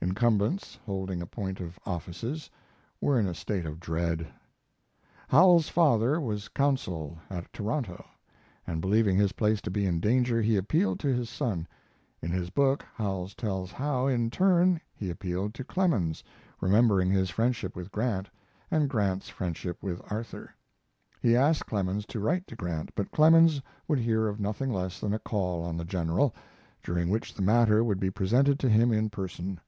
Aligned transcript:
Incumbents 0.00 0.78
holding 0.84 1.22
appointive 1.22 1.78
offices 1.86 2.50
were 3.00 3.18
in 3.18 3.26
a 3.26 3.32
state 3.32 3.64
of 3.64 3.80
dread. 3.80 4.28
Howells's 5.28 5.70
father 5.70 6.20
was 6.20 6.48
consul 6.48 7.16
at 7.30 7.50
Toronto, 7.54 8.04
and, 8.66 8.82
believing 8.82 9.16
his 9.16 9.32
place 9.32 9.62
to 9.62 9.70
be 9.70 9.86
in 9.86 10.00
danger, 10.00 10.42
he 10.42 10.58
appealed 10.58 11.00
to 11.00 11.08
his 11.08 11.30
son. 11.30 11.66
In 12.20 12.30
his 12.30 12.50
book 12.50 12.84
Howells 12.94 13.34
tells 13.34 13.72
how, 13.72 14.06
in 14.06 14.28
turn, 14.28 14.78
he 14.94 15.08
appealed 15.08 15.54
to 15.54 15.64
Clemens, 15.64 16.22
remembering 16.60 17.10
his 17.10 17.30
friendship 17.30 17.74
with 17.74 17.90
Grant 17.90 18.28
and 18.70 18.90
Grant's 18.90 19.30
friendship 19.30 19.82
with 19.82 20.02
Arthur. 20.12 20.50
He 21.22 21.34
asked 21.34 21.64
Clemens 21.64 22.04
to 22.08 22.20
write 22.20 22.46
to 22.48 22.56
Grant, 22.56 22.94
but 22.94 23.10
Clemens 23.10 23.62
would 23.88 23.98
hear 24.00 24.28
of 24.28 24.38
nothing 24.38 24.70
less 24.70 25.00
than 25.00 25.14
a 25.14 25.18
call 25.18 25.62
on 25.64 25.78
the 25.78 25.84
General, 25.84 26.34
during 26.82 27.08
which 27.08 27.32
the 27.32 27.42
matter 27.42 27.82
would 27.82 27.98
be 27.98 28.10
presented 28.10 28.58
to 28.58 28.68
him 28.68 28.92
in 28.92 29.08
person. 29.08 29.58